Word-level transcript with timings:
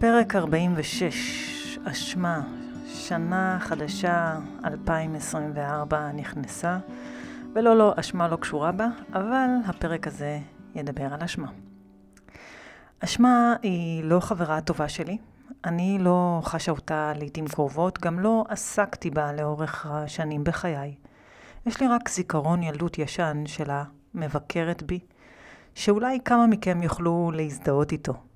פרק 0.00 0.36
46, 0.36 1.78
אשמה, 1.84 2.42
שנה 2.86 3.58
חדשה 3.60 4.38
2024 4.64 6.12
נכנסה, 6.12 6.78
ולא, 7.54 7.76
לא, 7.76 7.92
אשמה 7.96 8.28
לא 8.28 8.36
קשורה 8.36 8.72
בה, 8.72 8.86
אבל 9.12 9.46
הפרק 9.66 10.06
הזה 10.06 10.38
ידבר 10.74 11.14
על 11.14 11.22
אשמה. 11.22 11.48
אשמה 13.00 13.54
היא 13.62 14.04
לא 14.04 14.20
חברה 14.20 14.60
טובה 14.60 14.88
שלי, 14.88 15.18
אני 15.64 15.98
לא 16.00 16.40
חשה 16.44 16.72
אותה 16.72 17.12
לעיתים 17.16 17.48
קרובות, 17.48 17.98
גם 18.00 18.20
לא 18.20 18.44
עסקתי 18.48 19.10
בה 19.10 19.32
לאורך 19.32 19.86
השנים 19.90 20.44
בחיי. 20.44 20.94
יש 21.66 21.80
לי 21.80 21.88
רק 21.88 22.08
זיכרון 22.08 22.62
ילדות 22.62 22.98
ישן 22.98 23.42
שלה 23.46 23.84
מבקרת 24.14 24.82
בי, 24.82 25.00
שאולי 25.74 26.18
כמה 26.24 26.46
מכם 26.46 26.82
יוכלו 26.82 27.30
להזדהות 27.34 27.92
איתו. 27.92 28.27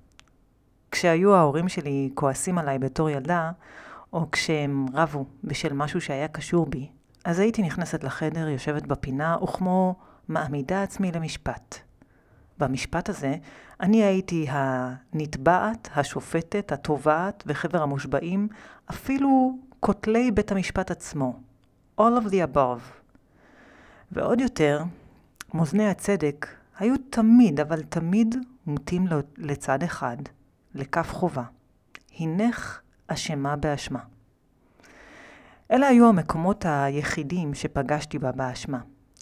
כשהיו 0.93 1.35
ההורים 1.35 1.69
שלי 1.69 2.09
כועסים 2.13 2.57
עליי 2.57 2.79
בתור 2.79 3.09
ילדה, 3.09 3.51
או 4.13 4.31
כשהם 4.31 4.85
רבו 4.93 5.25
בשל 5.43 5.73
משהו 5.73 6.01
שהיה 6.01 6.27
קשור 6.27 6.65
בי, 6.65 6.89
אז 7.25 7.39
הייתי 7.39 7.61
נכנסת 7.61 8.03
לחדר, 8.03 8.47
יושבת 8.47 8.87
בפינה, 8.87 9.37
וכמו 9.43 9.95
מעמידה 10.27 10.83
עצמי 10.83 11.11
למשפט. 11.11 11.75
במשפט 12.57 13.09
הזה, 13.09 13.35
אני 13.79 14.03
הייתי 14.03 14.45
הנתבעת, 14.49 15.89
השופטת, 15.95 16.71
התובעת 16.71 17.43
וחבר 17.47 17.81
המושבעים, 17.81 18.47
אפילו 18.89 19.57
כותלי 19.79 20.31
בית 20.31 20.51
המשפט 20.51 20.91
עצמו. 20.91 21.39
All 21.99 22.13
of 22.21 22.27
the 22.27 22.55
above. 22.55 22.81
ועוד 24.11 24.41
יותר, 24.41 24.83
מאזני 25.53 25.89
הצדק 25.89 26.47
היו 26.79 26.95
תמיד, 27.09 27.59
אבל 27.59 27.83
תמיד 27.83 28.35
מוטים 28.67 29.07
לצד 29.37 29.83
אחד, 29.83 30.17
לכף 30.75 31.13
חובה. 31.13 31.43
הנך 32.19 32.81
אשמה 33.07 33.55
באשמה. 33.55 33.99
אלה 35.71 35.87
היו 35.87 36.09
המקומות 36.09 36.65
היחידים 36.67 37.53
שפגשתי 37.53 38.19
בה 38.19 38.31
באשמה. 38.31 38.79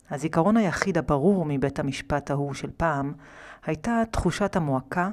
הזיכרון 0.09 0.57
היחיד 0.57 0.97
הברור 0.97 1.45
מבית 1.45 1.79
המשפט 1.79 2.31
ההוא 2.31 2.53
של 2.53 2.69
פעם, 2.77 3.13
הייתה 3.65 4.03
תחושת 4.11 4.55
המועקה 4.55 5.09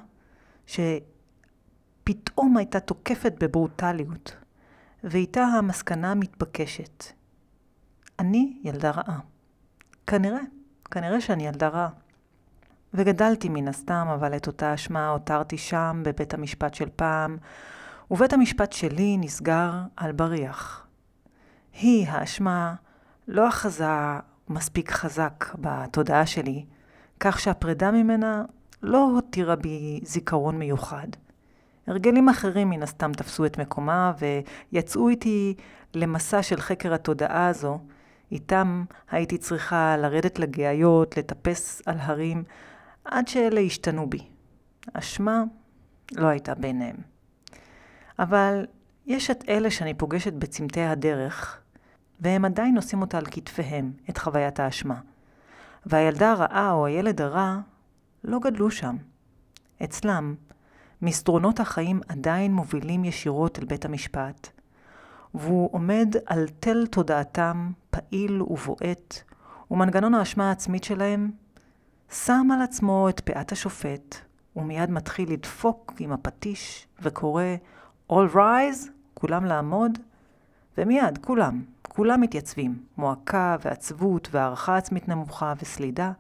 שפתאום 0.67 2.57
הייתה 2.57 2.81
תוקפת 2.81 3.33
בברוטליות, 3.41 4.37
ואיתה 5.05 5.43
המסקנה 5.43 6.11
המתבקשת. 6.11 7.05
אני 8.19 8.59
ילדה 8.65 8.91
רעה. 8.91 9.19
כנראה, 10.07 10.41
כנראה 10.91 11.21
שאני 11.21 11.47
ילדה 11.47 11.69
רעה. 11.69 11.89
וגדלתי 12.95 13.49
מן 13.49 13.69
הסתם, 13.69 14.07
אבל 14.15 14.37
את 14.37 14.47
אותה 14.47 14.75
אשמה 14.75 15.09
הותרתי 15.09 15.59
שם, 15.59 16.03
בבית 16.05 16.35
המשפט 16.35 16.75
של 16.75 16.89
פעם, 16.97 17.37
ובית 18.11 18.33
המשפט 18.33 18.73
שלי 18.73 19.17
נסגר 19.17 19.73
על 19.97 20.13
בריח. 20.13 20.87
היא, 21.81 22.07
האשמה, 22.09 22.75
לא 23.29 23.49
אחזה 23.49 23.87
מספיק 24.49 24.91
חזק 24.91 25.45
בתודעה 25.59 26.27
שלי, 26.27 26.65
כך 27.21 27.41
שהפרידה 27.41 27.91
ממנה 27.91 28.45
לא 28.83 29.11
הותירה 29.15 29.57
בי 29.57 30.01
זיכרון 30.03 30.59
מיוחד. 30.59 31.09
הרגלים 31.87 32.29
אחרים 32.29 32.71
מן 32.71 32.83
הסתם 32.83 33.13
תפסו 33.13 33.47
את 33.47 33.59
מקומה 33.59 34.13
ויצאו 34.73 35.09
איתי 35.09 35.55
למסע 35.95 36.43
של 36.43 36.61
חקר 36.61 36.95
התודעה 36.95 37.47
הזו. 37.47 37.79
איתם 38.33 38.85
הייתי 39.11 39.39
צריכה 39.39 39.97
לרדת 39.97 40.39
לגאיות, 40.39 41.17
לטפס 41.17 41.83
על 41.87 41.97
הרים, 42.01 42.45
עד 43.11 43.29
שאלה 43.29 43.61
השתנו 43.61 44.11
בי. 44.11 44.29
אשמה 44.93 45.43
לא 46.13 46.27
הייתה 46.27 46.55
ביניהם. 46.55 46.97
אבל 48.19 48.67
יש 49.07 49.31
את 49.31 49.45
אלה 49.49 49.71
שאני 49.71 49.95
פוגשת 49.95 50.33
בצמתי 50.33 50.83
הדרך, 50.83 51.61
והם 52.21 52.45
עדיין 52.45 52.75
נושאים 52.75 53.01
אותה 53.01 53.19
על 53.19 53.27
כתפיהם, 53.31 53.93
את 54.11 54.19
חוויית 54.19 54.61
האשמה. 54.61 55.01
והילדה 55.87 56.33
הרעה 56.33 56.73
או 56.73 56.87
הילד 56.87 57.21
הרע 57.21 57.59
לא 58.25 58.39
גדלו 58.39 58.71
שם. 58.71 58.97
אצלם, 59.85 60.35
מסדרונות 61.03 61.61
החיים 61.61 62.01
עדיין 62.09 62.53
מובילים 62.53 63.05
ישירות 63.05 63.59
אל 63.59 63.65
בית 63.65 63.85
המשפט, 63.85 64.49
והוא 65.35 65.69
עומד 65.73 66.15
על 66.27 66.49
תל 66.61 66.87
תודעתם 66.87 67.71
פעיל 67.91 68.43
ובועט, 68.43 69.23
ומנגנון 69.71 70.15
האשמה 70.15 70.49
העצמית 70.49 70.85
שלהם 70.85 71.31
שם 72.13 72.49
על 72.55 72.63
עצמו 72.63 73.09
את 73.09 73.21
פאת 73.21 73.53
השופט, 73.53 74.17
ומיד 74.57 74.91
מתחיל 74.91 75.33
לדפוק 75.33 75.93
עם 75.99 76.13
הפטיש 76.13 76.87
וקורא 77.03 77.45
All 78.13 78.35
rise, 78.35 78.89
כולם 79.15 79.45
לעמוד, 79.45 79.99
ומיד, 80.79 81.19
כולם, 81.19 81.63
כולם 81.83 82.21
מתייצבים. 82.21 82.79
מועקה 82.97 83.57
ועצבות 83.65 84.29
והערכה 84.33 84.77
עצמית 84.77 85.09
נמוכה 85.09 85.53
וסלידה. 85.63 86.13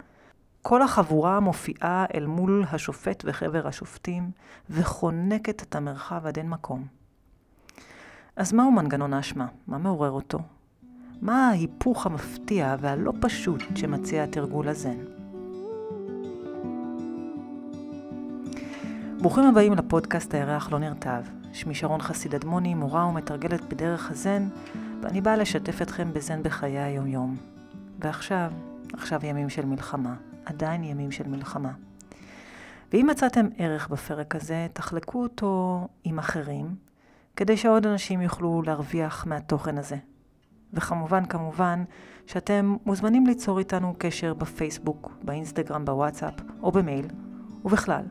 כל 0.62 0.82
החבורה 0.82 1.40
מופיעה 1.40 2.04
אל 2.14 2.26
מול 2.26 2.64
השופט 2.72 3.22
וחבר 3.26 3.66
השופטים, 3.68 4.30
וחונקת 4.70 5.62
את 5.62 5.76
המרחב 5.76 6.26
עד 6.26 6.38
אין 6.38 6.48
מקום. 6.48 6.86
אז 8.36 8.52
מהו 8.52 8.70
מנגנון 8.70 9.12
האשמה? 9.12 9.46
מה 9.66 9.78
מעורר 9.78 10.10
אותו? 10.10 10.38
מה 11.22 11.48
ההיפוך 11.48 12.06
המפתיע 12.06 12.76
והלא 12.80 13.12
פשוט 13.20 13.62
שמציע 13.76 14.24
התרגול 14.24 14.68
הזן? 14.68 15.17
ברוכים 19.20 19.44
הבאים 19.44 19.72
לפודקאסט 19.72 20.34
הירח 20.34 20.72
לא 20.72 20.78
נרטב. 20.78 21.22
שמי 21.52 21.74
שרון 21.74 22.02
חסיד 22.02 22.34
אדמוני, 22.34 22.74
מורה 22.74 23.06
ומתרגלת 23.06 23.60
בדרך 23.68 24.10
הזן, 24.10 24.48
ואני 25.02 25.20
באה 25.20 25.36
לשתף 25.36 25.82
אתכם 25.82 26.12
בזן 26.12 26.42
בחיי 26.42 26.78
היומיום. 26.78 27.36
ועכשיו, 27.98 28.52
עכשיו 28.92 29.20
ימים 29.26 29.48
של 29.48 29.66
מלחמה. 29.66 30.14
עדיין 30.44 30.84
ימים 30.84 31.10
של 31.10 31.28
מלחמה. 31.28 31.72
ואם 32.92 33.06
מצאתם 33.10 33.46
ערך 33.56 33.88
בפרק 33.88 34.34
הזה, 34.34 34.66
תחלקו 34.72 35.22
אותו 35.22 35.86
עם 36.04 36.18
אחרים, 36.18 36.74
כדי 37.36 37.56
שעוד 37.56 37.86
אנשים 37.86 38.20
יוכלו 38.20 38.62
להרוויח 38.62 39.26
מהתוכן 39.26 39.78
הזה. 39.78 39.96
וכמובן, 40.72 41.24
כמובן, 41.24 41.84
שאתם 42.26 42.76
מוזמנים 42.86 43.26
ליצור 43.26 43.58
איתנו 43.58 43.94
קשר 43.98 44.34
בפייסבוק, 44.34 45.12
באינסטגרם, 45.22 45.84
בוואטסאפ 45.84 46.34
או 46.62 46.72
במייל, 46.72 47.06
ובכלל, 47.64 48.04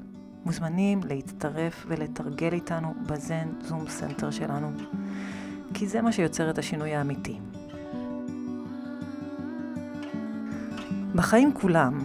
מוזמנים 0.47 1.00
להצטרף 1.03 1.85
ולתרגל 1.88 2.53
איתנו 2.53 2.94
בזן 3.08 3.47
זום 3.62 3.90
סנטר 3.90 4.31
שלנו, 4.31 4.72
כי 5.74 5.88
זה 5.88 6.02
מה 6.02 6.12
שיוצר 6.12 6.50
את 6.50 6.58
השינוי 6.58 6.96
האמיתי. 6.96 7.40
בחיים 11.16 11.53
כולם, 11.53 12.00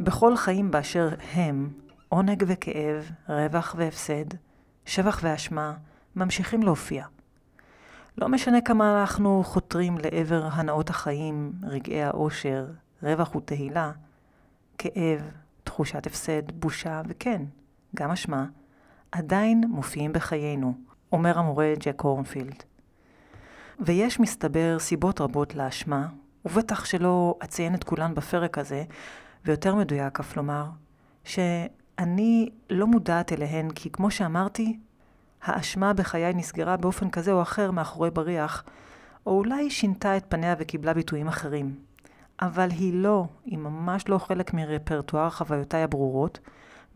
בכל 0.00 0.36
חיים 0.36 0.70
באשר 0.70 1.08
הם, 1.32 1.70
עונג 2.08 2.44
וכאב, 2.46 3.10
רווח 3.28 3.74
והפסד, 3.78 4.24
שבח 4.86 5.20
ואשמה, 5.22 5.74
ממשיכים 6.16 6.62
להופיע. 6.62 7.04
לא 8.18 8.28
משנה 8.28 8.60
כמה 8.60 9.00
אנחנו 9.00 9.42
חותרים 9.44 9.98
לעבר 9.98 10.48
הנאות 10.52 10.90
החיים, 10.90 11.52
רגעי 11.62 12.02
האושר, 12.02 12.66
רווח 13.02 13.34
ותהילה, 13.34 13.92
כאב, 14.78 15.41
תחושת 15.64 16.06
הפסד, 16.06 16.52
בושה, 16.52 17.02
וכן, 17.08 17.42
גם 17.96 18.10
אשמה, 18.10 18.46
עדיין 19.12 19.64
מופיעים 19.68 20.12
בחיינו, 20.12 20.74
אומר 21.12 21.38
המורה 21.38 21.72
ג'ק 21.78 22.00
הורנפילד. 22.00 22.62
ויש 23.80 24.20
מסתבר 24.20 24.78
סיבות 24.78 25.20
רבות 25.20 25.54
לאשמה, 25.54 26.08
ובטח 26.44 26.84
שלא 26.84 27.38
אציין 27.44 27.74
את 27.74 27.84
כולן 27.84 28.14
בפרק 28.14 28.58
הזה, 28.58 28.84
ויותר 29.44 29.74
מדויק 29.74 30.20
אף 30.20 30.36
לומר, 30.36 30.64
שאני 31.24 32.48
לא 32.70 32.86
מודעת 32.86 33.32
אליהן 33.32 33.70
כי 33.70 33.90
כמו 33.90 34.10
שאמרתי, 34.10 34.78
האשמה 35.42 35.92
בחיי 35.92 36.34
נסגרה 36.34 36.76
באופן 36.76 37.10
כזה 37.10 37.32
או 37.32 37.42
אחר 37.42 37.70
מאחורי 37.70 38.10
בריח, 38.10 38.64
או 39.26 39.38
אולי 39.38 39.70
שינתה 39.70 40.16
את 40.16 40.24
פניה 40.28 40.54
וקיבלה 40.58 40.94
ביטויים 40.94 41.28
אחרים. 41.28 41.74
אבל 42.42 42.70
היא 42.70 42.94
לא, 42.94 43.24
היא 43.44 43.58
ממש 43.58 44.08
לא 44.08 44.18
חלק 44.18 44.54
מרפרטואר 44.54 45.30
חוויותיי 45.30 45.82
הברורות, 45.82 46.38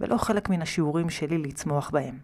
ולא 0.00 0.16
חלק 0.16 0.48
מן 0.48 0.62
השיעורים 0.62 1.10
שלי 1.10 1.38
לצמוח 1.38 1.90
בהם. 1.90 2.18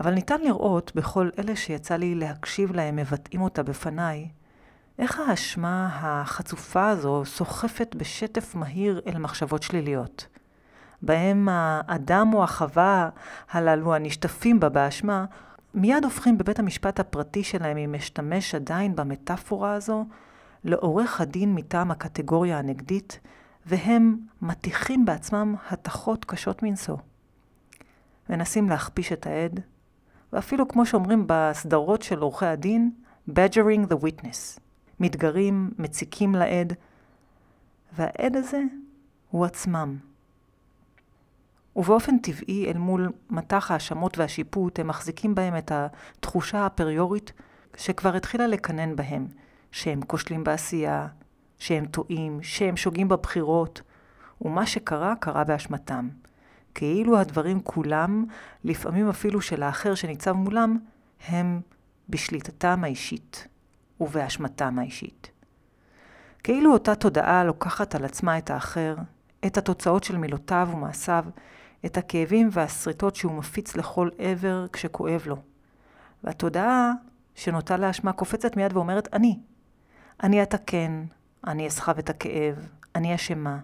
אבל 0.00 0.14
ניתן 0.14 0.40
לראות 0.40 0.92
בכל 0.94 1.30
אלה 1.38 1.56
שיצא 1.56 1.96
לי 1.96 2.14
להקשיב 2.14 2.72
להם 2.72 2.96
מבטאים 2.96 3.42
אותה 3.42 3.62
בפניי, 3.62 4.28
איך 4.98 5.20
האשמה 5.20 5.88
החצופה 5.92 6.88
הזו 6.88 7.22
סוחפת 7.24 7.94
בשטף 7.98 8.54
מהיר 8.54 9.00
אל 9.06 9.18
מחשבות 9.18 9.62
שליליות. 9.62 10.26
בהם 11.02 11.48
האדם 11.50 12.30
או 12.34 12.44
החווה 12.44 13.08
הללו 13.50 13.94
הנשטפים 13.94 14.60
בה 14.60 14.68
באשמה, 14.68 15.24
מיד 15.74 16.04
הופכים 16.04 16.38
בבית 16.38 16.58
המשפט 16.58 17.00
הפרטי 17.00 17.44
שלהם, 17.44 17.76
אם 17.76 17.94
משתמש 17.96 18.54
עדיין 18.54 18.96
במטאפורה 18.96 19.74
הזו, 19.74 20.04
לעורך 20.64 21.20
הדין 21.20 21.54
מטעם 21.54 21.90
הקטגוריה 21.90 22.58
הנגדית, 22.58 23.20
והם 23.66 24.16
מטיחים 24.42 25.04
בעצמם 25.04 25.54
התכות 25.70 26.24
קשות 26.24 26.62
מנשוא. 26.62 26.96
מנסים 28.30 28.70
להכפיש 28.70 29.12
את 29.12 29.26
העד, 29.26 29.60
ואפילו 30.32 30.68
כמו 30.68 30.86
שאומרים 30.86 31.24
בסדרות 31.26 32.02
של 32.02 32.18
עורכי 32.18 32.46
הדין, 32.46 32.90
badgering 33.30 33.92
the 33.92 34.04
witness. 34.04 34.60
מתגרים, 35.00 35.70
מציקים 35.78 36.34
לעד, 36.34 36.72
והעד 37.92 38.36
הזה 38.36 38.62
הוא 39.30 39.44
עצמם. 39.44 39.96
ובאופן 41.76 42.18
טבעי, 42.18 42.70
אל 42.70 42.78
מול 42.78 43.12
מטח 43.30 43.70
ההאשמות 43.70 44.18
והשיפוט, 44.18 44.78
הם 44.78 44.86
מחזיקים 44.86 45.34
בהם 45.34 45.56
את 45.56 45.72
התחושה 45.74 46.58
האפריורית 46.58 47.32
שכבר 47.76 48.16
התחילה 48.16 48.46
לקנן 48.46 48.96
בהם, 48.96 49.26
שהם 49.72 50.00
כושלים 50.02 50.44
בעשייה, 50.44 51.06
שהם 51.58 51.86
טועים, 51.86 52.42
שהם 52.42 52.76
שוגים 52.76 53.08
בבחירות, 53.08 53.82
ומה 54.40 54.66
שקרה, 54.66 55.14
קרה 55.20 55.44
באשמתם. 55.44 56.08
כאילו 56.74 57.18
הדברים 57.18 57.60
כולם, 57.60 58.24
לפעמים 58.64 59.08
אפילו 59.08 59.40
של 59.40 59.62
האחר 59.62 59.94
שניצב 59.94 60.32
מולם, 60.32 60.78
הם 61.28 61.60
בשליטתם 62.08 62.84
האישית 62.84 63.48
ובאשמתם 64.00 64.78
האישית. 64.78 65.30
כאילו 66.42 66.72
אותה 66.72 66.94
תודעה 66.94 67.44
לוקחת 67.44 67.94
על 67.94 68.04
עצמה 68.04 68.38
את 68.38 68.50
האחר, 68.50 68.96
את 69.46 69.58
התוצאות 69.58 70.04
של 70.04 70.16
מילותיו 70.16 70.68
ומעשיו, 70.72 71.24
את 71.86 71.96
הכאבים 71.96 72.48
והשריטות 72.52 73.16
שהוא 73.16 73.32
מפיץ 73.32 73.76
לכל 73.76 74.08
עבר 74.18 74.66
כשכואב 74.72 75.22
לו. 75.26 75.36
והתודעה 76.24 76.92
שנוטה 77.34 77.76
לאשמה 77.76 78.12
קופצת 78.12 78.56
מיד 78.56 78.76
ואומרת, 78.76 79.08
אני. 79.14 79.38
אני 80.22 80.42
אתקן, 80.42 81.04
אני 81.46 81.68
אסחב 81.68 81.98
את 81.98 82.10
הכאב, 82.10 82.68
אני 82.94 83.14
אשמה. 83.14 83.58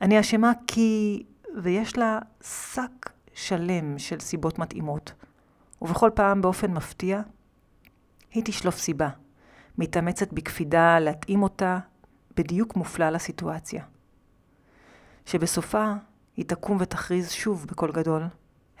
אני 0.00 0.20
אשמה 0.20 0.52
כי... 0.66 1.22
ויש 1.62 1.98
לה 1.98 2.18
שק 2.42 3.10
שלם 3.34 3.98
של 3.98 4.20
סיבות 4.20 4.58
מתאימות. 4.58 5.12
ובכל 5.82 6.10
פעם 6.14 6.42
באופן 6.42 6.70
מפתיע, 6.70 7.20
היא 8.30 8.42
תשלוף 8.44 8.78
סיבה. 8.78 9.08
מתאמצת 9.78 10.32
בקפידה 10.32 10.98
להתאים 10.98 11.42
אותה 11.42 11.78
בדיוק 12.36 12.76
מופלא 12.76 13.10
לסיטואציה. 13.10 13.84
שבסופה 15.26 15.92
היא 16.36 16.44
תקום 16.44 16.76
ותכריז 16.80 17.30
שוב 17.30 17.66
בקול 17.66 17.92
גדול, 17.92 18.22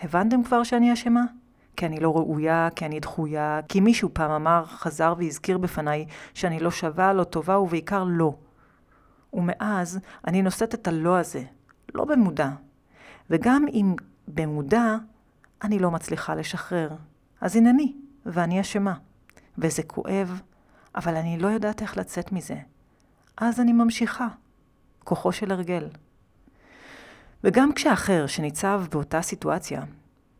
הבנתם 0.00 0.42
כבר 0.42 0.62
שאני 0.62 0.92
אשמה? 0.92 1.24
כי 1.78 1.86
אני 1.86 2.00
לא 2.00 2.16
ראויה, 2.16 2.68
כי 2.76 2.86
אני 2.86 3.00
דחויה, 3.00 3.60
כי 3.68 3.80
מישהו 3.80 4.08
פעם 4.12 4.30
אמר, 4.30 4.64
חזר 4.66 5.14
והזכיר 5.18 5.58
בפניי 5.58 6.06
שאני 6.34 6.60
לא 6.60 6.70
שווה, 6.70 7.12
לא 7.12 7.24
טובה 7.24 7.58
ובעיקר 7.58 8.04
לא. 8.08 8.36
ומאז 9.32 9.98
אני 10.26 10.42
נושאת 10.42 10.74
את 10.74 10.88
הלא 10.88 11.18
הזה, 11.18 11.42
לא 11.94 12.04
במודע. 12.04 12.48
וגם 13.30 13.64
אם 13.72 13.94
במודע, 14.28 14.96
אני 15.62 15.78
לא 15.78 15.90
מצליחה 15.90 16.34
לשחרר. 16.34 16.90
אז 17.40 17.56
הנני, 17.56 17.96
ואני 18.26 18.60
אשמה. 18.60 18.94
וזה 19.58 19.82
כואב, 19.82 20.40
אבל 20.94 21.16
אני 21.16 21.38
לא 21.38 21.48
יודעת 21.48 21.82
איך 21.82 21.96
לצאת 21.96 22.32
מזה. 22.32 22.56
אז 23.36 23.60
אני 23.60 23.72
ממשיכה. 23.72 24.28
כוחו 25.04 25.32
של 25.32 25.52
הרגל. 25.52 25.88
וגם 27.44 27.72
כשאחר 27.72 28.26
שניצב 28.26 28.82
באותה 28.90 29.22
סיטואציה, 29.22 29.82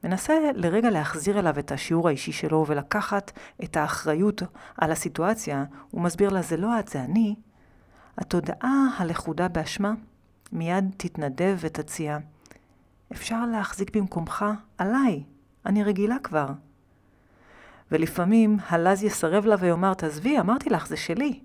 מנסה 0.04 0.34
לרגע 0.54 0.90
להחזיר 0.90 1.38
אליו 1.38 1.58
את 1.58 1.72
השיעור 1.72 2.08
האישי 2.08 2.32
שלו 2.32 2.64
ולקחת 2.68 3.32
את 3.64 3.76
האחריות 3.76 4.42
על 4.78 4.90
הסיטואציה, 4.92 5.64
הוא 5.90 6.00
מסביר 6.00 6.28
לה, 6.28 6.42
זה 6.42 6.56
לא 6.56 6.78
את, 6.78 6.88
זה 6.88 7.00
אני, 7.00 7.34
התודעה 8.18 8.86
הלכודה 8.98 9.48
באשמה 9.48 9.92
מיד 10.52 10.84
תתנדב 10.96 11.56
ותציע, 11.60 12.18
אפשר 13.12 13.46
להחזיק 13.46 13.96
במקומך 13.96 14.44
עליי, 14.78 15.22
אני 15.66 15.84
רגילה 15.84 16.16
כבר. 16.22 16.46
ולפעמים 17.92 18.56
הלז 18.68 19.02
יסרב 19.02 19.46
לה 19.46 19.56
ויאמר, 19.58 19.94
תעזבי, 19.94 20.40
אמרתי 20.40 20.70
לך, 20.70 20.86
זה 20.86 20.96
שלי. 20.96 21.40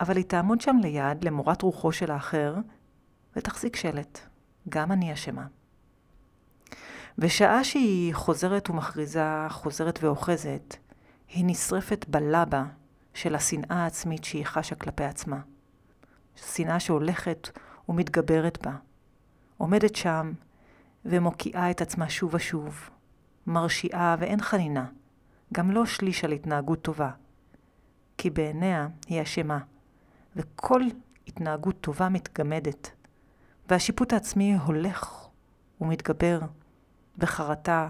אבל 0.00 0.16
היא 0.16 0.24
תעמוד 0.24 0.60
שם 0.60 0.76
ליד, 0.82 1.24
למורת 1.24 1.62
רוחו 1.62 1.92
של 1.92 2.10
האחר, 2.10 2.56
ותחזיק 3.36 3.76
שלט. 3.76 4.18
גם 4.68 4.92
אני 4.92 5.12
אשמה. 5.12 5.46
ושעה 7.18 7.64
שהיא 7.64 8.14
חוזרת 8.14 8.70
ומכריזה, 8.70 9.46
חוזרת 9.50 9.98
ואוחזת, 10.02 10.76
היא 11.28 11.44
נשרפת 11.46 12.04
בלבה 12.08 12.64
של 13.14 13.34
השנאה 13.34 13.76
העצמית 13.82 14.24
שהיא 14.24 14.46
חשה 14.46 14.74
כלפי 14.74 15.04
עצמה. 15.04 15.40
שנאה 16.36 16.80
שהולכת 16.80 17.48
ומתגברת 17.88 18.66
בה. 18.66 18.76
עומדת 19.56 19.96
שם 19.96 20.32
ומוקיעה 21.04 21.70
את 21.70 21.80
עצמה 21.80 22.10
שוב 22.10 22.34
ושוב, 22.34 22.90
מרשיעה 23.46 24.16
ואין 24.18 24.40
חנינה. 24.40 24.86
גם 25.52 25.70
לא 25.70 25.86
שליש 25.86 26.24
על 26.24 26.32
התנהגות 26.32 26.82
טובה, 26.82 27.10
כי 28.18 28.30
בעיניה 28.30 28.88
היא 29.06 29.22
אשמה, 29.22 29.58
וכל 30.36 30.82
התנהגות 31.26 31.80
טובה 31.80 32.08
מתגמדת, 32.08 32.90
והשיפוט 33.68 34.12
העצמי 34.12 34.54
הולך 34.54 35.26
ומתגבר 35.80 36.38
בחרטה 37.18 37.88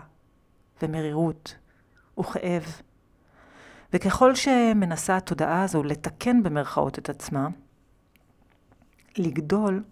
ומרירות 0.82 1.54
וכאב. 2.20 2.64
וככל 3.92 4.34
שמנסה 4.34 5.16
התודעה 5.16 5.62
הזו 5.62 5.82
לתקן 5.82 6.42
במרכאות 6.42 6.98
את 6.98 7.08
עצמה, 7.10 7.48
לגדול, 9.18 9.84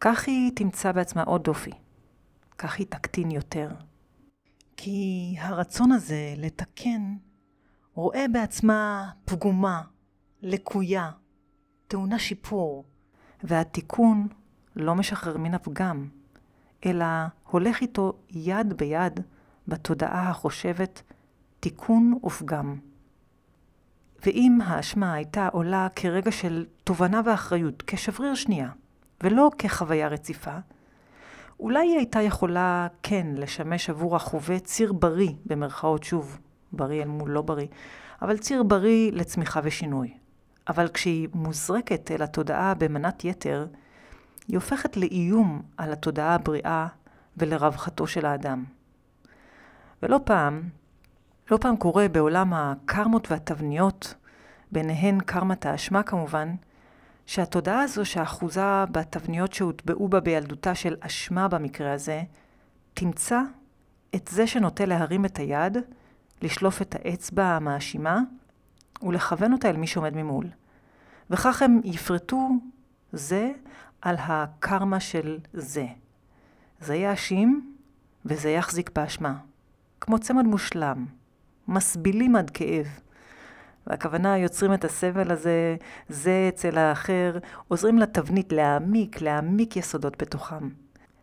כך 0.00 0.28
היא 0.28 0.52
תמצא 0.54 0.92
בעצמה 0.92 1.22
עוד 1.22 1.44
דופי, 1.44 1.70
כך 2.58 2.78
היא 2.78 2.86
תקטין 2.86 3.30
יותר. 3.30 3.68
כי 4.76 5.34
הרצון 5.38 5.92
הזה 5.92 6.34
לתקן 6.36 7.16
רואה 7.94 8.24
בעצמה 8.32 9.10
פגומה, 9.24 9.82
לקויה, 10.42 11.10
טעונה 11.88 12.18
שיפור, 12.18 12.84
והתיקון 13.44 14.28
לא 14.76 14.94
משחרר 14.94 15.36
מן 15.36 15.54
הפגם, 15.54 16.08
אלא 16.86 17.06
הולך 17.50 17.80
איתו 17.80 18.12
יד 18.30 18.72
ביד 18.72 19.20
בתודעה 19.68 20.30
החושבת 20.30 21.02
תיקון 21.60 22.18
ופגם. 22.24 22.76
ואם 24.26 24.58
האשמה 24.64 25.12
הייתה 25.12 25.48
עולה 25.52 25.88
כרגע 25.96 26.32
של 26.32 26.66
תובנה 26.84 27.20
ואחריות, 27.24 27.82
כשבריר 27.86 28.34
שנייה, 28.34 28.70
ולא 29.22 29.50
כחוויה 29.58 30.08
רציפה, 30.08 30.56
אולי 31.60 31.88
היא 31.88 31.96
הייתה 31.96 32.22
יכולה 32.22 32.86
כן 33.02 33.26
לשמש 33.34 33.90
עבור 33.90 34.16
החווה 34.16 34.58
ציר 34.58 34.92
בריא, 34.92 35.32
במרכאות 35.46 36.02
שוב, 36.02 36.38
בריא 36.72 37.02
אל 37.02 37.08
מול 37.08 37.30
לא 37.30 37.42
בריא, 37.42 37.66
אבל 38.22 38.38
ציר 38.38 38.62
בריא 38.62 39.12
לצמיחה 39.12 39.60
ושינוי. 39.62 40.14
אבל 40.68 40.88
כשהיא 40.88 41.28
מוזרקת 41.34 42.10
אל 42.10 42.22
התודעה 42.22 42.74
במנת 42.74 43.24
יתר, 43.24 43.66
היא 44.48 44.56
הופכת 44.56 44.96
לאיום 44.96 45.62
על 45.76 45.92
התודעה 45.92 46.34
הבריאה 46.34 46.86
ולרווחתו 47.36 48.06
של 48.06 48.26
האדם. 48.26 48.64
ולא 50.02 50.20
פעם, 50.24 50.62
לא 51.50 51.56
פעם 51.60 51.76
קורה 51.76 52.08
בעולם 52.08 52.52
הקרמות 52.54 53.30
והתבניות, 53.30 54.14
ביניהן 54.72 55.20
קרמת 55.20 55.66
האשמה 55.66 56.02
כמובן, 56.02 56.54
שהתודעה 57.26 57.82
הזו 57.82 58.04
שאחוזה 58.04 58.84
בתבניות 58.90 59.52
שהוטבעו 59.52 60.08
בה 60.08 60.20
בילדותה 60.20 60.74
של 60.74 60.96
אשמה 61.00 61.48
במקרה 61.48 61.92
הזה, 61.92 62.22
תמצא 62.94 63.40
את 64.14 64.28
זה 64.28 64.46
שנוטה 64.46 64.84
להרים 64.84 65.24
את 65.24 65.38
היד, 65.38 65.78
לשלוף 66.42 66.82
את 66.82 66.94
האצבע 66.94 67.44
המאשימה 67.44 68.20
ולכוון 69.02 69.52
אותה 69.52 69.70
אל 69.70 69.76
מי 69.76 69.86
שעומד 69.86 70.16
ממול. 70.16 70.46
וכך 71.30 71.62
הם 71.62 71.80
יפרטו 71.84 72.50
זה 73.12 73.52
על 74.02 74.16
הקרמה 74.18 75.00
של 75.00 75.38
זה. 75.52 75.86
זה 76.80 76.94
יאשים 76.94 77.72
וזה 78.24 78.50
יחזיק 78.50 78.90
באשמה. 78.94 79.34
כמו 80.00 80.18
צמד 80.18 80.44
מושלם, 80.44 81.06
מסבילים 81.68 82.36
עד 82.36 82.50
כאב. 82.50 82.86
והכוונה 83.86 84.38
יוצרים 84.38 84.74
את 84.74 84.84
הסבל 84.84 85.32
הזה, 85.32 85.76
זה 86.08 86.46
אצל 86.48 86.78
האחר, 86.78 87.38
עוזרים 87.68 87.98
לתבנית 87.98 88.52
להעמיק, 88.52 89.20
להעמיק 89.20 89.76
יסודות 89.76 90.22
בתוכם. 90.22 90.68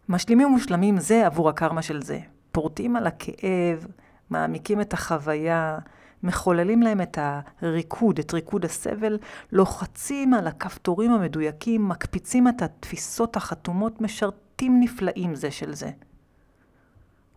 משלימים 0.10 0.48
ומושלמים 0.48 1.00
זה 1.00 1.26
עבור 1.26 1.50
הקרמה 1.50 1.82
של 1.82 2.02
זה. 2.02 2.20
פורטים 2.52 2.96
על 2.96 3.08
הכאב, 3.08 3.88
מעמיקים 4.30 4.82
את 4.82 4.94
החוויה, 4.94 5.80
מחוללים 6.24 6.82
להם 6.82 7.02
את 7.02 7.18
הריקוד, 7.62 8.20
את 8.20 8.34
ריקוד 8.34 8.66
הסבל, 8.66 9.18
לוחצים 9.52 10.34
על 10.34 10.48
הכפתורים 10.48 11.12
המדויקים, 11.12 11.90
מקפיצים 11.90 12.48
את 12.48 12.62
התפיסות 12.62 13.36
החתומות, 13.36 14.02
משרתים 14.02 14.43
נפלאים 14.62 15.36
זה 15.36 15.52
של 15.52 15.74
זה. 15.74 15.92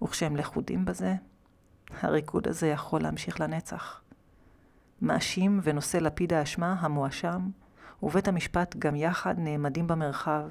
וכשהם 0.02 0.36
לכודים 0.36 0.84
בזה, 0.84 1.14
הריקוד 2.00 2.48
הזה 2.48 2.68
יכול 2.68 3.00
להמשיך 3.00 3.40
לנצח. 3.40 4.00
מאשים 5.02 5.60
ונושא 5.62 5.96
לפיד 5.96 6.32
האשמה, 6.32 6.76
המואשם, 6.80 7.40
ובית 8.02 8.28
המשפט 8.28 8.76
גם 8.76 8.96
יחד 8.96 9.34
נעמדים 9.38 9.86
במרחב. 9.86 10.48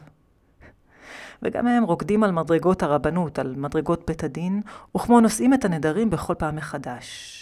וגם 1.41 1.67
הם 1.67 1.83
רוקדים 1.83 2.23
על 2.23 2.31
מדרגות 2.31 2.83
הרבנות, 2.83 3.39
על 3.39 3.55
מדרגות 3.57 4.03
בית 4.07 4.23
הדין, 4.23 4.61
וכמו 4.95 5.19
נושאים 5.19 5.53
את 5.53 5.65
הנדרים 5.65 6.09
בכל 6.09 6.33
פעם 6.33 6.55
מחדש. 6.55 7.41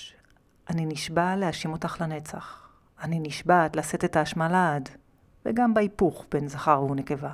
אני 0.69 0.85
נשבע 0.85 1.35
להאשים 1.35 1.71
אותך 1.71 2.01
לנצח. 2.01 2.69
אני 3.01 3.19
נשבעת 3.19 3.75
לשאת 3.75 4.05
את 4.05 4.15
האשמה 4.15 4.49
לעד, 4.49 4.89
וגם 5.45 5.73
בהיפוך 5.73 6.25
בין 6.31 6.47
זכר 6.47 6.83
ונקבה. 6.83 7.33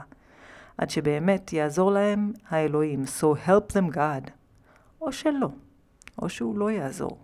עד 0.80 0.90
שבאמת 0.90 1.54
יעזור 1.54 1.92
להם 1.92 2.34
האלוהים, 2.50 3.04
so 3.04 3.48
help 3.48 3.74
them 3.74 3.96
God. 3.96 4.30
או 5.02 5.12
שלא, 5.12 5.50
או 6.22 6.30
שהוא 6.30 6.58
לא 6.58 6.72
יעזור. 6.72 7.18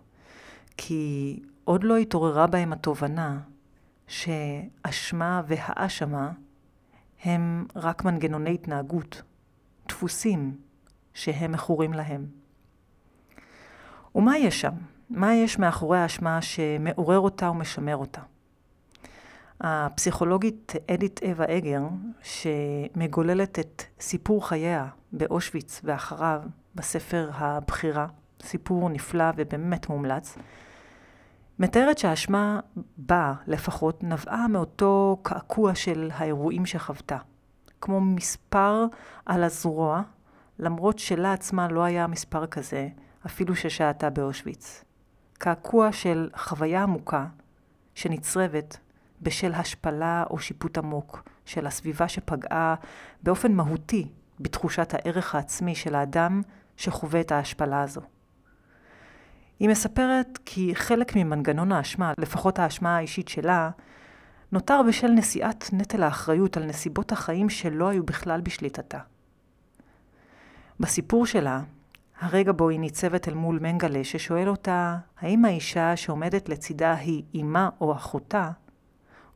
כי 0.76 1.40
עוד 1.64 1.84
לא 1.84 1.96
התעוררה 1.96 2.46
בהם 2.46 2.72
התובנה 2.72 3.40
שאשמה 4.06 5.42
והאשמה 5.46 6.32
הם 7.24 7.66
רק 7.76 8.04
מנגנוני 8.04 8.54
התנהגות, 8.54 9.22
דפוסים 9.88 10.56
שהם 11.14 11.52
מכורים 11.52 11.92
להם. 11.92 12.26
ומה 14.14 14.38
יש 14.38 14.60
שם? 14.60 14.74
מה 15.10 15.34
יש 15.34 15.58
מאחורי 15.58 15.98
האשמה 15.98 16.42
שמעורר 16.42 17.18
אותה 17.18 17.50
ומשמר 17.50 17.96
אותה? 17.96 18.20
הפסיכולוגית 19.60 20.72
אדית 20.90 21.20
אווה 21.22 21.58
אגר, 21.58 21.82
שמגוללת 22.22 23.58
את 23.58 23.82
סיפור 24.00 24.48
חייה 24.48 24.86
באושוויץ 25.12 25.80
ואחריו 25.84 26.42
בספר 26.74 27.30
הבחירה, 27.34 28.06
סיפור 28.42 28.88
נפלא 28.90 29.24
ובאמת 29.36 29.88
מומלץ, 29.88 30.38
מתארת 31.58 31.98
שהאשמה 31.98 32.60
בה 32.96 33.34
לפחות 33.46 34.02
נבעה 34.02 34.48
מאותו 34.48 35.18
קעקוע 35.22 35.74
של 35.74 36.10
האירועים 36.14 36.66
שחוותה. 36.66 37.18
כמו 37.80 38.00
מספר 38.00 38.86
על 39.26 39.44
הזרוע, 39.44 40.02
למרות 40.58 40.98
שלה 40.98 41.32
עצמה 41.32 41.68
לא 41.68 41.84
היה 41.84 42.06
מספר 42.06 42.46
כזה, 42.46 42.88
אפילו 43.26 43.56
ששהתה 43.56 44.10
באושוויץ. 44.10 44.84
קעקוע 45.32 45.92
של 45.92 46.30
חוויה 46.36 46.82
עמוקה 46.82 47.26
שנצרבת 47.94 48.78
בשל 49.26 49.54
השפלה 49.54 50.24
או 50.30 50.38
שיפוט 50.38 50.78
עמוק 50.78 51.22
של 51.44 51.66
הסביבה 51.66 52.08
שפגעה 52.08 52.74
באופן 53.22 53.52
מהותי 53.52 54.08
בתחושת 54.40 54.94
הערך 54.94 55.34
העצמי 55.34 55.74
של 55.74 55.94
האדם 55.94 56.42
שחווה 56.76 57.20
את 57.20 57.32
ההשפלה 57.32 57.82
הזו. 57.82 58.00
היא 59.60 59.68
מספרת 59.68 60.38
כי 60.44 60.74
חלק 60.74 61.16
ממנגנון 61.16 61.72
האשמה, 61.72 62.12
לפחות 62.18 62.58
האשמה 62.58 62.96
האישית 62.96 63.28
שלה, 63.28 63.70
נותר 64.52 64.80
בשל 64.88 65.08
נשיאת 65.08 65.64
נטל 65.72 66.02
האחריות 66.02 66.56
על 66.56 66.64
נסיבות 66.64 67.12
החיים 67.12 67.48
שלא 67.48 67.88
היו 67.88 68.04
בכלל 68.04 68.40
בשליטתה. 68.40 68.98
בסיפור 70.80 71.26
שלה, 71.26 71.60
הרגע 72.20 72.52
בו 72.52 72.68
היא 72.68 72.80
ניצבת 72.80 73.28
אל 73.28 73.34
מול 73.34 73.58
מנגלה 73.62 74.04
ששואל 74.04 74.48
אותה 74.48 74.98
האם 75.20 75.44
האישה 75.44 75.96
שעומדת 75.96 76.48
לצידה 76.48 76.94
היא 76.94 77.22
אמה 77.40 77.68
או 77.80 77.92
אחותה, 77.92 78.50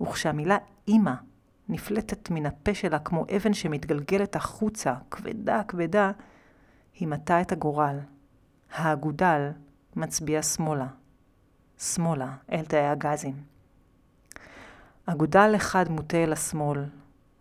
וכשהמילה 0.00 0.59
אימא 0.88 1.14
נפלטת 1.69 2.30
מן 2.30 2.47
הפה 2.47 2.75
שלה 2.75 2.99
כמו 2.99 3.26
אבן 3.37 3.54
שמתגלגלת 3.54 4.37
החוצה, 4.37 4.95
כבדה 5.11 5.62
כבדה, 5.69 6.11
היא 6.95 7.09
מטה 7.09 7.40
את 7.40 7.52
הגורל. 7.52 7.99
האגודל 8.73 9.50
מצביע 9.97 10.42
שמאלה. 10.42 10.87
שמאלה, 11.78 12.35
אל 12.52 12.64
תאי 12.64 12.87
הגזים. 12.87 13.35
אגודל 15.07 15.52
אחד 15.57 15.88
מוטה 15.88 16.16
אל 16.16 16.33
השמאל, 16.33 16.85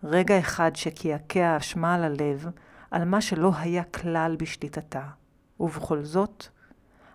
רגע 0.03 0.39
אחד 0.39 0.75
שקעקע 0.75 1.57
אשמה 1.57 1.95
על 1.95 2.03
הלב, 2.03 2.45
על 2.91 3.05
מה 3.05 3.21
שלא 3.21 3.51
היה 3.55 3.83
כלל 3.83 4.35
בשליטתה. 4.39 5.03
ובכל 5.59 6.03
זאת, 6.03 6.47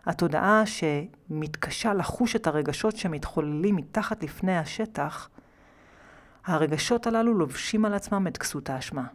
התודעה 0.07 0.63
שמתקשה 0.67 1.95
לחוש 1.95 2.37
את 2.37 2.47
הרגשות 2.47 2.97
שמתחוללים 2.97 3.77
מתחת 3.77 4.23
לפני 4.23 4.59
השטח, 4.59 5.29
הרגשות 6.45 7.07
הללו 7.07 7.35
לובשים 7.35 7.85
על 7.85 7.95
עצמם 7.95 8.27
את 8.27 8.39
כסות 8.39 8.71
האשמה. 8.71 9.07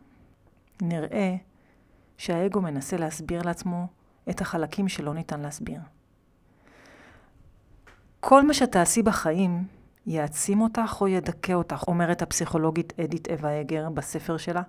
נראה 0.81 1.35
שהאגו 2.17 2.61
מנסה 2.61 2.97
להסביר 2.97 3.41
לעצמו 3.41 3.87
את 4.29 4.41
החלקים 4.41 4.87
שלא 4.87 5.13
ניתן 5.13 5.39
להסביר. 5.39 5.79
כל 8.19 8.47
מה 8.47 8.53
שתעשי 8.53 9.01
בחיים 9.03 9.67
יעצים 10.05 10.61
אותך 10.61 10.97
או 11.01 11.07
ידכא 11.07 11.53
אותך, 11.53 11.83
אומרת 11.87 12.21
הפסיכולוגית 12.21 12.99
אדית 12.99 13.27
אווה 13.29 13.61
אגר 13.61 13.89
בספר 13.89 14.37
שלה. 14.37 14.61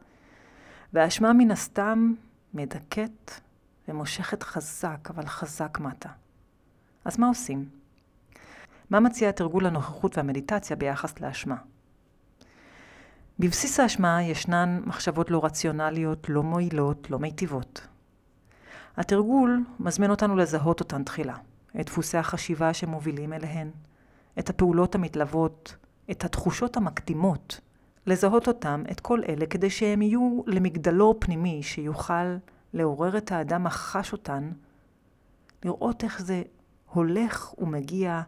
והאשמה 0.93 1.33
מן 1.33 1.50
הסתם 1.50 2.12
מדכאת 2.55 3.31
ומושכת 3.88 4.43
חזק, 4.43 5.09
אבל 5.11 5.26
חזק 5.26 5.79
מטה. 5.81 6.09
אז 7.05 7.19
מה 7.19 7.29
עושים? 7.29 7.69
מה 8.90 9.00
מציע 9.00 9.31
תרגול 9.31 9.67
הנוכחות 9.67 10.17
והמדיטציה 10.17 10.76
ביחס 10.76 11.21
לאשמה? 11.21 11.57
בבסיס 13.42 13.80
האשמה 13.80 14.23
ישנן 14.23 14.80
מחשבות 14.87 15.30
לא 15.30 15.44
רציונליות, 15.44 16.28
לא 16.28 16.42
מועילות, 16.42 17.11
לא 17.11 17.18
מיטיבות. 17.18 17.87
התרגול 18.97 19.64
מזמין 19.78 20.11
אותנו 20.11 20.37
לזהות 20.37 20.80
אותן 20.80 21.04
תחילה, 21.04 21.37
את 21.80 21.87
דפוסי 21.87 22.18
החשיבה 22.18 22.75
שמובילים 22.75 23.32
אליהן, 23.32 23.70
את 24.38 24.50
הפעולות 24.50 24.94
המתלוות, 24.94 25.76
את 26.11 26.25
התחושות 26.25 26.76
המקדימות, 26.76 27.61
לזהות 28.06 28.49
אותם, 28.49 28.82
את 28.90 29.00
כל 29.00 29.20
אלה, 29.28 29.47
כדי 29.47 29.70
שהם 29.70 30.02
יהיו 30.02 30.42
למגדלור 30.47 31.14
פנימי 31.18 31.62
שיוכל 31.62 32.37
לעורר 32.73 33.16
את 33.16 33.32
האדם 33.32 33.66
החש 33.66 34.12
אותן, 34.12 34.50
לראות 35.64 36.04
איך 36.04 36.23
זה 36.23 36.42
הולך 36.87 37.54
ומגיע, 37.59 38.23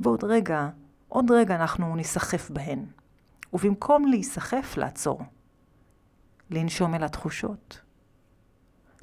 ועוד 0.00 0.24
רגע, 0.24 0.68
עוד 1.08 1.30
רגע 1.30 1.54
אנחנו 1.54 1.96
ניסחף 1.96 2.50
בהן. 2.50 2.84
ובמקום 3.52 4.06
להיסחף, 4.08 4.76
לעצור. 4.76 5.22
לנשום 6.50 6.94
אל 6.94 7.04
התחושות. 7.04 7.80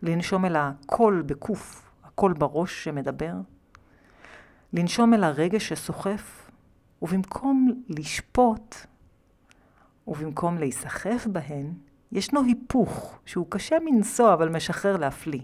לנשום 0.01 0.45
אל 0.45 0.55
הקול 0.55 1.21
בקוף, 1.25 1.91
הקול 2.03 2.33
בראש 2.33 2.83
שמדבר. 2.83 3.33
לנשום 4.73 5.13
אל 5.13 5.23
הרגש 5.23 5.69
שסוחף, 5.69 6.51
ובמקום 7.01 7.83
לשפוט, 7.89 8.75
ובמקום 10.07 10.57
להיסחף 10.57 11.27
בהן, 11.31 11.73
ישנו 12.11 12.43
היפוך 12.43 13.19
שהוא 13.25 13.45
קשה 13.49 13.75
מנשוא 13.85 14.33
אבל 14.33 14.49
משחרר 14.49 14.97
להפליא. 14.97 15.41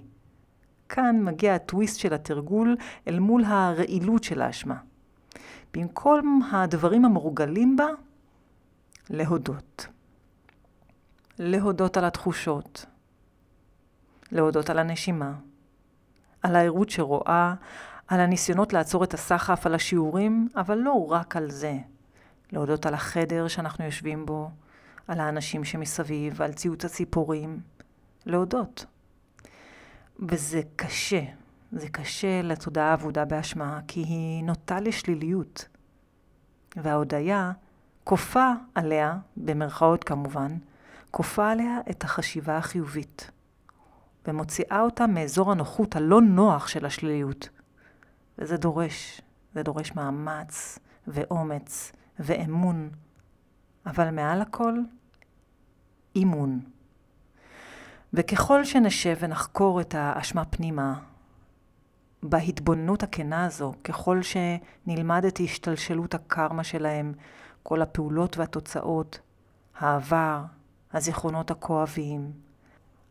כאן 0.90 1.24
מגיע 1.24 1.56
הטוויסט 1.56 2.00
של 2.00 2.14
התרגול 2.14 2.76
אל 3.08 3.20
מול 3.20 3.44
הרעילות 3.46 4.24
של 4.24 4.42
האשמה. 4.42 4.78
במקום 5.74 6.42
הדברים 6.52 7.06
המורגלים 7.06 7.76
בה, 7.78 7.88
להודות. 9.10 9.88
להודות 11.40 11.98
על 11.98 12.06
התחושות, 12.06 12.86
להודות 14.32 14.70
על 14.70 14.80
הנשימה, 14.80 15.34
על 16.42 16.56
הערות 16.56 16.90
שרואה, 16.90 17.54
על 18.08 18.20
הניסיונות 18.20 18.74
לעצור 18.74 19.04
את 19.04 19.14
הסחף, 19.14 19.66
על 19.66 19.76
השיעורים, 19.76 20.48
אבל 20.56 20.78
לא 20.78 21.12
רק 21.12 21.36
על 21.36 21.52
זה. 21.52 21.78
להודות 22.52 22.86
על 22.86 22.94
החדר 22.94 23.48
שאנחנו 23.48 23.86
יושבים 23.86 24.26
בו, 24.26 24.52
על 25.08 25.20
האנשים 25.20 25.64
שמסביב, 25.64 26.42
על 26.42 26.54
ציוץ 26.54 26.86
הציפורים. 26.86 27.60
להודות. 28.26 28.86
וזה 30.20 30.62
קשה. 30.76 31.22
זה 31.72 31.90
קשה 31.90 32.42
לתודעה 32.42 32.92
האבודה 32.92 33.26
באשמה, 33.26 33.80
כי 33.88 34.00
היא 34.00 34.44
נוטה 34.44 34.80
לשליליות. 34.80 35.68
וההודיה 36.76 37.52
כופה 38.10 38.52
עליה, 38.76 39.18
במרכאות 39.38 40.04
כמובן, 40.04 40.58
כופה 41.12 41.52
עליה 41.52 41.78
את 41.90 42.04
החשיבה 42.04 42.58
החיובית, 42.58 43.32
ומוציאה 44.28 44.82
אותה 44.82 45.08
מאזור 45.08 45.52
הנוחות 45.52 45.96
הלא 45.96 46.22
נוח 46.22 46.68
של 46.68 46.86
השליליות. 46.86 47.50
וזה 48.38 48.58
דורש, 48.58 49.22
זה 49.54 49.64
דורש 49.64 49.96
מאמץ 49.96 50.80
ואומץ 51.08 51.92
ואמון, 52.20 52.90
אבל 53.86 54.12
מעל 54.12 54.42
הכל, 54.42 54.74
אימון. 56.16 56.60
וככל 58.14 58.66
שנשב 58.66 59.16
ונחקור 59.20 59.82
את 59.82 59.96
האשמה 59.96 60.46
פנימה, 60.46 61.00
בהתבוננות 62.24 63.04
הכנה 63.04 63.46
הזו, 63.46 63.74
ככל 63.84 64.20
שנלמד 64.22 65.26
את 65.26 65.40
השתלשלות 65.44 66.14
הקרמה 66.14 66.64
שלהם, 66.64 67.14
כל 67.70 67.82
הפעולות 67.82 68.38
והתוצאות, 68.38 69.20
העבר, 69.80 70.42
הזיכרונות 70.94 71.52
הכואבים, 71.52 72.32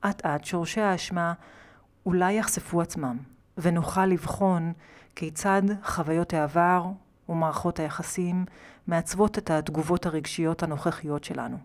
אט 0.01 0.27
אט 0.27 0.45
שורשי 0.45 0.81
האשמה 0.81 1.33
אולי 2.07 2.33
יחשפו 2.33 2.81
עצמם, 2.81 3.19
ונוכל 3.59 4.07
לבחון 4.07 4.73
כיצד 5.17 5.63
חוויות 5.85 6.35
העבר 6.35 6.87
ומערכות 7.29 7.79
היחסים 7.79 8.45
מעצבות 8.87 9.39
את 9.39 9.51
התגובות 9.51 10.07
הרגשיות 10.07 10.63
הנוכחיות 10.63 11.25
שלנו. 11.25 11.57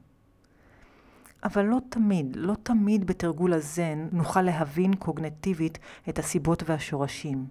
אבל 1.44 1.66
לא 1.66 1.78
תמיד, 1.90 2.36
לא 2.36 2.56
תמיד 2.64 3.08
בתרגול 3.08 3.54
הזן 3.54 4.08
נוכל 4.12 4.42
להבין 4.42 4.96
קוגנטיבית 4.96 5.80
את 6.10 6.20
הסיבות 6.20 6.64
והשורשים. 6.66 7.46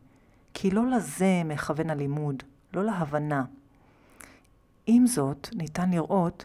כי 0.54 0.70
לא 0.70 0.86
לזה 0.86 1.42
מכוון 1.44 1.90
הלימוד, 1.90 2.42
לא 2.74 2.84
להבנה. 2.84 3.44
עם 4.86 5.06
זאת, 5.06 5.48
ניתן 5.54 5.90
לראות 5.90 6.44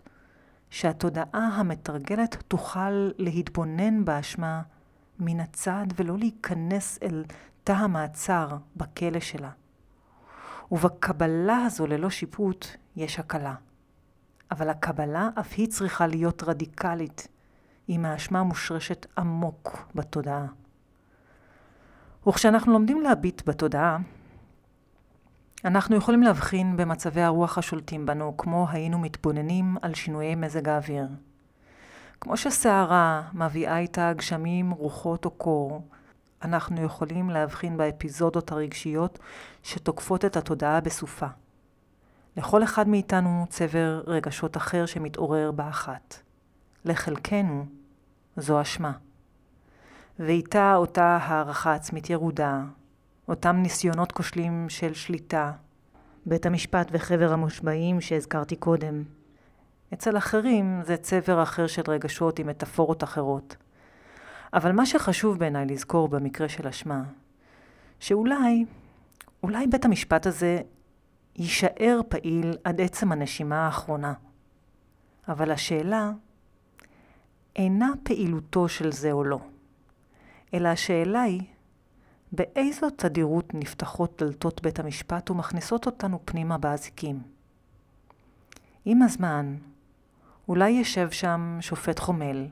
שהתודעה 0.69 1.47
המתרגלת 1.53 2.43
תוכל 2.47 3.11
להתבונן 3.17 4.05
באשמה 4.05 4.61
מן 5.19 5.39
הצד 5.39 5.85
ולא 5.95 6.17
להיכנס 6.17 6.99
אל 7.03 7.23
תא 7.63 7.71
המעצר 7.71 8.57
בכלא 8.75 9.19
שלה. 9.19 9.49
ובקבלה 10.71 11.57
הזו 11.65 11.87
ללא 11.87 12.09
שיפוט 12.09 12.67
יש 12.95 13.19
הקלה. 13.19 13.55
אבל 14.51 14.69
הקבלה 14.69 15.29
אף 15.39 15.53
היא 15.57 15.67
צריכה 15.67 16.07
להיות 16.07 16.43
רדיקלית, 16.43 17.27
אם 17.89 18.05
האשמה 18.05 18.43
מושרשת 18.43 19.05
עמוק 19.17 19.91
בתודעה. 19.95 20.45
וכשאנחנו 22.27 22.73
לומדים 22.73 23.01
להביט 23.01 23.49
בתודעה, 23.49 23.97
אנחנו 25.65 25.95
יכולים 25.95 26.23
להבחין 26.23 26.77
במצבי 26.77 27.21
הרוח 27.21 27.57
השולטים 27.57 28.05
בנו, 28.05 28.37
כמו 28.37 28.67
היינו 28.69 28.99
מתבוננים 28.99 29.77
על 29.81 29.93
שינויי 29.93 30.35
מזג 30.35 30.69
האוויר. 30.69 31.07
כמו 32.21 32.37
שסערה 32.37 33.21
מביאה 33.33 33.77
איתה 33.77 34.13
גשמים, 34.13 34.71
רוחות 34.71 35.25
או 35.25 35.31
קור, 35.31 35.87
אנחנו 36.43 36.81
יכולים 36.81 37.29
להבחין 37.29 37.77
באפיזודות 37.77 38.51
הרגשיות 38.51 39.19
שתוקפות 39.63 40.25
את 40.25 40.37
התודעה 40.37 40.81
בסופה. 40.81 41.27
לכל 42.37 42.63
אחד 42.63 42.87
מאיתנו 42.87 43.45
צבר 43.49 44.03
רגשות 44.07 44.57
אחר 44.57 44.85
שמתעורר 44.85 45.51
באחת. 45.51 46.21
לחלקנו 46.85 47.65
זו 48.37 48.61
אשמה. 48.61 48.91
ואיתה 50.19 50.75
אותה 50.75 51.17
הערכה 51.21 51.73
עצמית 51.73 52.09
ירודה, 52.09 52.63
אותם 53.27 53.55
ניסיונות 53.55 54.11
כושלים 54.11 54.69
של 54.69 54.93
שליטה, 54.93 55.51
בית 56.25 56.45
המשפט 56.45 56.87
וחבר 56.91 57.33
המושבעים 57.33 58.01
שהזכרתי 58.01 58.55
קודם. 58.55 59.03
אצל 59.93 60.17
אחרים 60.17 60.81
זה 60.83 60.97
צבר 60.97 61.43
אחר 61.43 61.67
של 61.67 61.81
רגשות 61.87 62.39
עם 62.39 62.47
מטאפורות 62.47 63.03
אחרות. 63.03 63.55
אבל 64.53 64.71
מה 64.71 64.85
שחשוב 64.85 65.39
בעיניי 65.39 65.65
לזכור 65.65 66.07
במקרה 66.07 66.49
של 66.49 66.67
אשמה, 66.67 67.03
שאולי, 67.99 68.65
אולי 69.43 69.67
בית 69.67 69.85
המשפט 69.85 70.25
הזה 70.25 70.61
יישאר 71.35 72.01
פעיל 72.09 72.57
עד 72.63 72.81
עצם 72.81 73.11
הנשימה 73.11 73.65
האחרונה. 73.65 74.13
אבל 75.27 75.51
השאלה 75.51 76.11
אינה 77.55 77.91
פעילותו 78.03 78.67
של 78.67 78.91
זה 78.91 79.11
או 79.11 79.23
לא, 79.23 79.39
אלא 80.53 80.67
השאלה 80.67 81.21
היא 81.21 81.41
באיזו 82.31 82.89
תדירות 82.89 83.53
נפתחות 83.53 84.21
דלתות 84.23 84.61
בית 84.61 84.79
המשפט 84.79 85.29
ומכניסות 85.29 85.85
אותנו 85.85 86.19
פנימה 86.25 86.57
באזיקים. 86.57 87.21
עם 88.85 89.01
הזמן, 89.01 89.55
אולי 90.47 90.69
ישב 90.69 91.11
שם 91.11 91.57
שופט 91.61 91.99
חומל, 91.99 92.47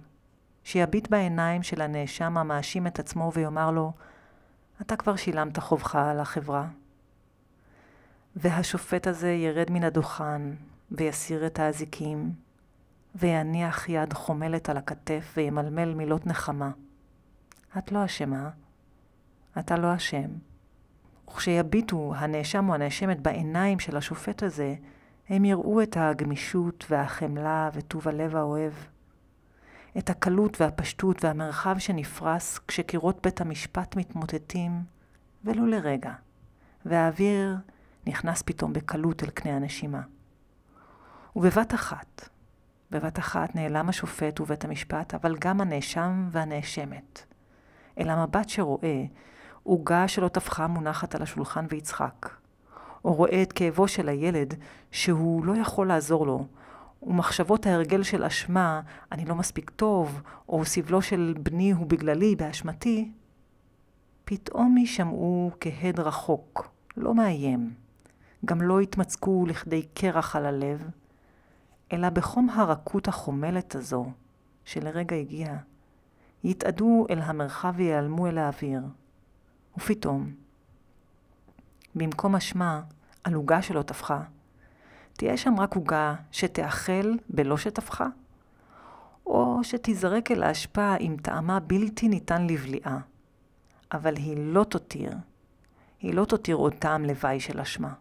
שיביט 0.63 1.09
בעיניים 1.09 1.63
של 1.63 1.81
הנאשם 1.81 2.37
המאשים 2.37 2.87
את 2.87 2.99
עצמו 2.99 3.31
ויאמר 3.33 3.71
לו, 3.71 3.91
אתה 4.81 4.95
כבר 4.95 5.15
שילמת 5.15 5.59
חובך 5.59 5.95
על 5.95 6.19
החברה. 6.19 6.67
והשופט 8.35 9.07
הזה 9.07 9.31
ירד 9.31 9.71
מן 9.71 9.83
הדוכן 9.83 10.41
ויסיר 10.91 11.45
את 11.45 11.59
האזיקים, 11.59 12.31
ויניח 13.15 13.89
יד 13.89 14.13
חומלת 14.13 14.69
על 14.69 14.77
הכתף 14.77 15.33
וימלמל 15.37 15.93
מילות 15.93 16.27
נחמה. 16.27 16.71
את 17.77 17.91
לא 17.91 18.05
אשמה, 18.05 18.49
אתה 19.59 19.77
לא 19.77 19.95
אשם. 19.95 20.29
וכשיביטו 21.29 22.13
הנאשם 22.15 22.69
או 22.69 22.73
הנאשמת 22.73 23.21
בעיניים 23.21 23.79
של 23.79 23.97
השופט 23.97 24.43
הזה, 24.43 24.75
הם 25.29 25.45
יראו 25.45 25.81
את 25.81 25.97
הגמישות 25.99 26.85
והחמלה 26.89 27.69
וטוב 27.73 28.07
הלב 28.07 28.35
האוהב. 28.35 28.73
את 29.97 30.09
הקלות 30.09 30.61
והפשטות 30.61 31.23
והמרחב 31.23 31.77
שנפרס 31.77 32.59
כשקירות 32.67 33.23
בית 33.23 33.41
המשפט 33.41 33.95
מתמוטטים, 33.95 34.83
ולו 35.43 35.65
לרגע, 35.65 36.13
והאוויר 36.85 37.57
נכנס 38.07 38.41
פתאום 38.41 38.73
בקלות 38.73 39.23
אל 39.23 39.29
קנה 39.29 39.55
הנשימה. 39.55 40.01
ובבת 41.35 41.73
אחת, 41.73 42.29
בבת 42.91 43.19
אחת 43.19 43.55
נעלם 43.55 43.89
השופט 43.89 44.39
ובית 44.39 44.65
המשפט, 44.65 45.13
אבל 45.13 45.35
גם 45.39 45.61
הנאשם 45.61 46.27
והנאשמת. 46.31 47.25
אל 47.99 48.09
המבט 48.09 48.49
שרואה 48.49 49.03
עוגה 49.65 50.07
שלא 50.07 50.27
טפחה 50.27 50.67
מונחת 50.67 51.15
על 51.15 51.21
השולחן 51.21 51.65
ויצחק. 51.69 52.29
או 53.05 53.13
רואה 53.13 53.41
את 53.41 53.53
כאבו 53.53 53.87
של 53.87 54.09
הילד 54.09 54.53
שהוא 54.91 55.45
לא 55.45 55.57
יכול 55.57 55.87
לעזור 55.87 56.27
לו, 56.27 56.45
ומחשבות 57.03 57.65
ההרגל 57.65 58.03
של 58.03 58.23
אשמה, 58.23 58.81
אני 59.11 59.25
לא 59.25 59.35
מספיק 59.35 59.69
טוב, 59.69 60.21
או 60.49 60.65
סבלו 60.65 61.01
של 61.01 61.33
בני 61.43 61.71
הוא 61.71 61.87
בגללי, 61.87 62.35
באשמתי, 62.35 63.11
פתאום 64.25 64.77
יישמעו 64.77 65.51
כהד 65.59 65.99
רחוק, 65.99 66.67
לא 66.97 67.15
מאיים. 67.15 67.73
גם 68.45 68.61
לא 68.61 68.79
התמצקו 68.79 69.45
לכדי 69.45 69.81
קרח 69.93 70.35
על 70.35 70.45
הלב, 70.45 70.89
אלא 71.93 72.09
בחום 72.09 72.49
הרכות 72.49 73.07
החומלת 73.07 73.75
הזו, 73.75 74.05
שלרגע 74.65 75.15
הגיעה, 75.15 75.57
יתאדו 76.43 77.05
אל 77.09 77.21
המרחב 77.21 77.73
ויעלמו 77.75 78.27
אל 78.27 78.37
האוויר. 78.37 78.81
ופתאום, 79.77 80.31
במקום 81.95 82.35
אשמה 82.35 82.81
על 83.23 83.33
עוגה 83.33 83.61
שלא 83.61 83.81
טפחה, 83.81 84.21
תהיה 85.13 85.37
שם 85.37 85.59
רק 85.59 85.75
עוגה 85.75 86.15
שתאכל 86.31 87.13
בלא 87.29 87.57
שטפחה, 87.57 88.07
או 89.25 89.59
שתיזרק 89.63 90.31
אל 90.31 90.43
האשפה 90.43 90.95
עם 90.99 91.17
טעמה 91.17 91.59
בלתי 91.59 92.07
ניתן 92.07 92.47
לבליעה, 92.47 92.99
אבל 93.91 94.15
היא 94.15 94.37
לא 94.37 94.63
תותיר, 94.63 95.11
היא 95.99 96.13
לא 96.13 96.25
תותיר 96.25 96.55
עוד 96.55 96.73
טעם 96.73 97.05
לוואי 97.05 97.39
של 97.39 97.59
אשמה. 97.59 97.93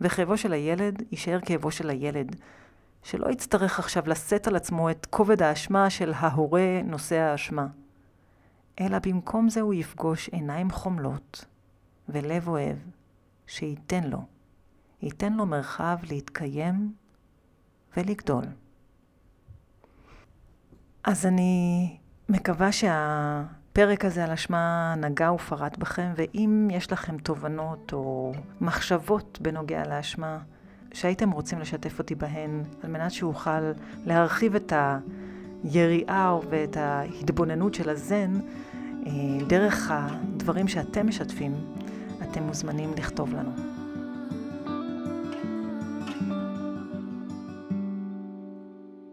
וכאבו 0.00 0.36
של 0.36 0.52
הילד 0.52 1.02
יישאר 1.10 1.40
כאבו 1.40 1.70
של 1.70 1.90
הילד, 1.90 2.36
שלא 3.02 3.30
יצטרך 3.30 3.78
עכשיו 3.78 4.02
לשאת 4.06 4.46
על 4.46 4.56
עצמו 4.56 4.90
את 4.90 5.06
כובד 5.10 5.42
האשמה 5.42 5.90
של 5.90 6.12
ההורה 6.16 6.80
נושא 6.84 7.16
האשמה. 7.16 7.66
אלא 8.80 8.98
במקום 8.98 9.48
זה 9.48 9.60
הוא 9.60 9.74
יפגוש 9.74 10.28
עיניים 10.28 10.70
חומלות 10.70 11.44
ולב 12.08 12.48
אוהב 12.48 12.76
שייתן 13.46 14.04
לו, 14.04 14.22
ייתן 15.02 15.32
לו 15.32 15.46
מרחב 15.46 15.96
להתקיים 16.08 16.92
ולגדול. 17.96 18.44
אז 21.04 21.26
אני 21.26 21.96
מקווה 22.28 22.72
שהפרק 22.72 24.04
הזה 24.04 24.24
על 24.24 24.30
אשמה 24.30 24.94
נגע 24.96 25.32
ופרט 25.32 25.78
בכם, 25.78 26.12
ואם 26.16 26.68
יש 26.70 26.92
לכם 26.92 27.18
תובנות 27.18 27.92
או 27.92 28.32
מחשבות 28.60 29.38
בנוגע 29.42 29.86
לאשמה 29.86 30.38
שהייתם 30.92 31.30
רוצים 31.30 31.60
לשתף 31.60 31.98
אותי 31.98 32.14
בהן, 32.14 32.64
על 32.82 32.90
מנת 32.90 33.10
שאוכל 33.10 33.72
להרחיב 34.04 34.54
את 34.54 34.72
היריעה 35.64 36.38
ואת 36.50 36.76
ההתבוננות 36.76 37.74
של 37.74 37.88
הזן, 37.90 38.40
אה, 39.06 39.12
דרך 39.46 39.90
הדברים 39.94 40.68
שאתם 40.68 41.06
משתפים, 41.06 41.54
אתם 42.22 42.42
מוזמנים 42.42 42.90
לכתוב 42.98 43.34
לנו. 43.34 43.69